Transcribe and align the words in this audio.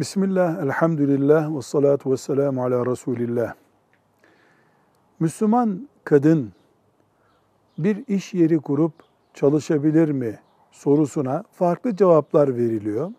Bismillah, 0.00 0.62
elhamdülillah 0.62 1.56
ve 1.56 1.62
salatu 1.62 2.12
ve 2.12 2.16
selamu 2.16 2.64
ala 2.64 2.86
Resulillah. 2.86 3.54
Müslüman 5.20 5.88
kadın 6.04 6.52
bir 7.78 8.04
iş 8.08 8.34
yeri 8.34 8.58
kurup 8.58 8.92
çalışabilir 9.34 10.08
mi 10.08 10.38
sorusuna 10.72 11.44
farklı 11.52 11.96
cevaplar 11.96 12.56
veriliyor. 12.56 13.12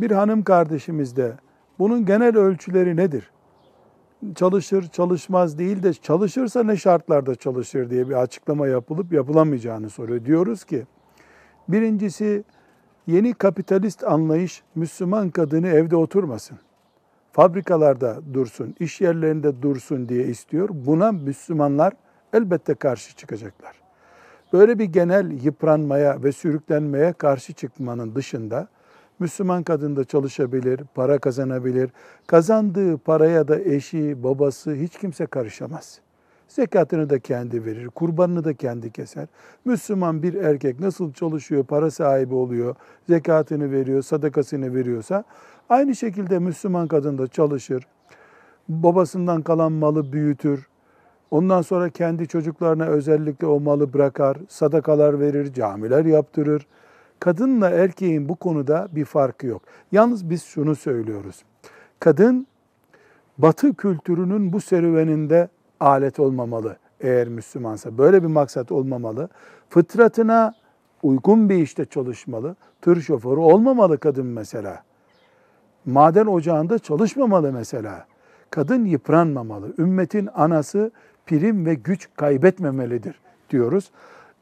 Bir 0.00 0.10
hanım 0.10 0.42
kardeşimiz 0.42 1.16
de 1.16 1.32
bunun 1.78 2.06
genel 2.06 2.36
ölçüleri 2.36 2.96
nedir? 2.96 3.30
Çalışır, 4.34 4.88
çalışmaz 4.88 5.58
değil 5.58 5.82
de 5.82 5.92
çalışırsa 5.92 6.62
ne 6.62 6.76
şartlarda 6.76 7.34
çalışır 7.34 7.90
diye 7.90 8.08
bir 8.08 8.14
açıklama 8.14 8.66
yapılıp 8.66 9.12
yapılamayacağını 9.12 9.90
soruyor. 9.90 10.24
Diyoruz 10.24 10.64
ki 10.64 10.86
birincisi 11.68 12.44
Yeni 13.10 13.34
kapitalist 13.34 14.04
anlayış 14.04 14.62
Müslüman 14.74 15.30
kadını 15.30 15.68
evde 15.68 15.96
oturmasın. 15.96 16.58
Fabrikalarda 17.32 18.20
dursun, 18.34 18.74
iş 18.80 19.00
yerlerinde 19.00 19.62
dursun 19.62 20.08
diye 20.08 20.24
istiyor. 20.26 20.68
Buna 20.72 21.12
Müslümanlar 21.12 21.92
elbette 22.32 22.74
karşı 22.74 23.16
çıkacaklar. 23.16 23.76
Böyle 24.52 24.78
bir 24.78 24.84
genel 24.84 25.44
yıpranmaya 25.44 26.22
ve 26.22 26.32
sürüklenmeye 26.32 27.12
karşı 27.12 27.52
çıkmanın 27.52 28.14
dışında 28.14 28.68
Müslüman 29.18 29.62
kadın 29.62 29.96
da 29.96 30.04
çalışabilir, 30.04 30.80
para 30.94 31.18
kazanabilir. 31.18 31.90
Kazandığı 32.26 32.98
paraya 32.98 33.48
da 33.48 33.60
eşi, 33.60 34.22
babası 34.24 34.74
hiç 34.74 34.98
kimse 34.98 35.26
karışamaz. 35.26 36.00
Zekatını 36.50 37.10
da 37.10 37.18
kendi 37.18 37.64
verir, 37.64 37.88
kurbanını 37.88 38.44
da 38.44 38.54
kendi 38.54 38.90
keser. 38.92 39.26
Müslüman 39.64 40.22
bir 40.22 40.34
erkek 40.34 40.80
nasıl 40.80 41.12
çalışıyor, 41.12 41.64
para 41.64 41.90
sahibi 41.90 42.34
oluyor, 42.34 42.74
zekatını 43.08 43.72
veriyor, 43.72 44.02
sadakasını 44.02 44.74
veriyorsa 44.74 45.24
aynı 45.68 45.96
şekilde 45.96 46.38
Müslüman 46.38 46.88
kadın 46.88 47.18
da 47.18 47.26
çalışır. 47.26 47.86
Babasından 48.68 49.42
kalan 49.42 49.72
malı 49.72 50.12
büyütür. 50.12 50.68
Ondan 51.30 51.62
sonra 51.62 51.90
kendi 51.90 52.28
çocuklarına 52.28 52.84
özellikle 52.84 53.46
o 53.46 53.60
malı 53.60 53.92
bırakar, 53.92 54.36
sadakalar 54.48 55.20
verir, 55.20 55.52
camiler 55.52 56.04
yaptırır. 56.04 56.66
Kadınla 57.20 57.70
erkeğin 57.70 58.28
bu 58.28 58.36
konuda 58.36 58.88
bir 58.92 59.04
farkı 59.04 59.46
yok. 59.46 59.62
Yalnız 59.92 60.30
biz 60.30 60.44
şunu 60.44 60.76
söylüyoruz. 60.76 61.44
Kadın 62.00 62.46
Batı 63.38 63.74
kültürünün 63.74 64.52
bu 64.52 64.60
serüveninde 64.60 65.48
alet 65.80 66.20
olmamalı 66.20 66.76
eğer 67.00 67.28
Müslümansa. 67.28 67.98
Böyle 67.98 68.22
bir 68.22 68.28
maksat 68.28 68.72
olmamalı. 68.72 69.28
Fıtratına 69.68 70.54
uygun 71.02 71.48
bir 71.48 71.56
işte 71.56 71.84
çalışmalı. 71.84 72.56
Tır 72.82 73.00
şoförü 73.00 73.40
olmamalı 73.40 73.98
kadın 73.98 74.26
mesela. 74.26 74.82
Maden 75.86 76.26
ocağında 76.26 76.78
çalışmamalı 76.78 77.52
mesela. 77.52 78.06
Kadın 78.50 78.84
yıpranmamalı. 78.84 79.74
Ümmetin 79.78 80.28
anası 80.34 80.90
prim 81.26 81.66
ve 81.66 81.74
güç 81.74 82.08
kaybetmemelidir 82.16 83.20
diyoruz. 83.50 83.90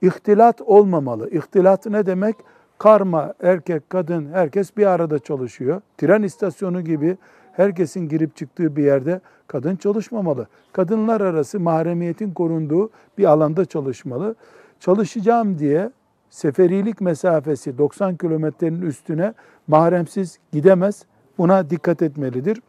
İhtilat 0.03 0.61
olmamalı. 0.61 1.31
İhtilat 1.31 1.87
ne 1.87 2.07
demek? 2.07 2.37
Karma, 2.79 3.35
erkek, 3.43 3.91
kadın, 3.91 4.29
herkes 4.33 4.77
bir 4.77 4.87
arada 4.87 5.19
çalışıyor. 5.19 5.81
Tren 5.99 6.23
istasyonu 6.23 6.85
gibi 6.85 7.17
herkesin 7.59 8.09
girip 8.09 8.37
çıktığı 8.37 8.77
bir 8.77 8.85
yerde 8.85 9.21
kadın 9.47 9.77
çalışmamalı. 9.77 10.47
Kadınlar 10.73 11.21
arası 11.21 11.61
mahremiyetin 11.61 12.31
korunduğu 12.31 12.91
bir 13.19 13.25
alanda 13.25 13.65
çalışmalı. 13.65 14.35
Çalışacağım 14.81 15.59
diye 15.59 15.91
seferilik 16.31 17.01
mesafesi 17.01 17.79
90 17.79 18.17
kilometrenin 18.17 18.83
üstüne 18.83 19.35
mahremsiz 19.67 20.39
gidemez. 20.53 21.05
Buna 21.39 21.71
dikkat 21.71 22.03
etmelidir. 22.03 22.63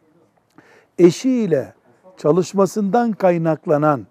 Eşiyle 0.97 1.73
çalışmasından 2.17 3.11
kaynaklanan 3.11 4.07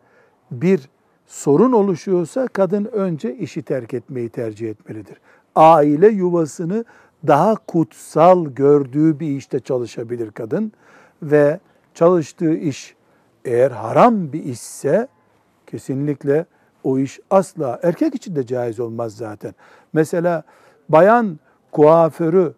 bir 0.50 0.88
sorun 1.26 1.72
oluşuyorsa 1.72 2.46
kadın 2.46 2.84
önce 2.84 3.36
işi 3.36 3.62
terk 3.62 3.94
etmeyi 3.94 4.28
tercih 4.28 4.70
etmelidir. 4.70 5.20
Aile 5.54 6.08
yuvasını 6.08 6.84
daha 7.26 7.54
kutsal 7.54 8.46
gördüğü 8.46 9.20
bir 9.20 9.36
işte 9.36 9.60
çalışabilir 9.60 10.30
kadın 10.30 10.72
ve 11.22 11.60
çalıştığı 11.94 12.54
iş 12.54 12.96
eğer 13.44 13.70
haram 13.70 14.32
bir 14.32 14.44
işse 14.44 15.08
kesinlikle 15.66 16.46
o 16.84 16.98
iş 16.98 17.20
asla 17.30 17.80
erkek 17.82 18.14
için 18.14 18.36
de 18.36 18.46
caiz 18.46 18.80
olmaz 18.80 19.16
zaten. 19.16 19.54
Mesela 19.92 20.42
bayan 20.88 21.38
kuaförü 21.72 22.54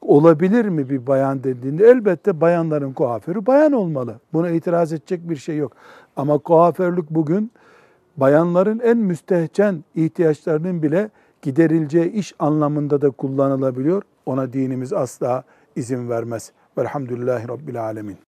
olabilir 0.00 0.64
mi 0.64 0.90
bir 0.90 1.06
bayan 1.06 1.44
dediğinde 1.44 1.86
elbette 1.86 2.40
bayanların 2.40 2.92
kuaförü 2.92 3.46
bayan 3.46 3.72
olmalı. 3.72 4.20
Buna 4.32 4.50
itiraz 4.50 4.92
edecek 4.92 5.30
bir 5.30 5.36
şey 5.36 5.56
yok. 5.56 5.72
Ama 6.16 6.38
kuaförlük 6.38 7.10
bugün 7.10 7.52
bayanların 8.16 8.78
en 8.78 8.96
müstehcen 8.96 9.84
ihtiyaçlarının 9.94 10.82
bile 10.82 11.10
giderileceği 11.42 12.12
iş 12.12 12.34
anlamında 12.38 13.00
da 13.00 13.10
kullanılabiliyor. 13.10 14.02
Ona 14.26 14.52
dinimiz 14.52 14.92
asla 14.92 15.44
izin 15.76 16.08
vermez. 16.08 16.52
Velhamdülillahi 16.78 17.48
Rabbil 17.48 17.82
Alemin. 17.82 18.27